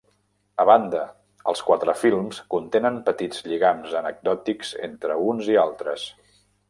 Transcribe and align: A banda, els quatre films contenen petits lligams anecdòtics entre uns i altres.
A 0.61 0.63
banda, 0.67 1.01
els 1.51 1.59
quatre 1.67 1.93
films 2.03 2.39
contenen 2.55 2.97
petits 3.09 3.45
lligams 3.51 3.93
anecdòtics 4.01 4.73
entre 4.89 5.19
uns 5.35 5.53
i 5.57 5.61
altres. 5.67 6.09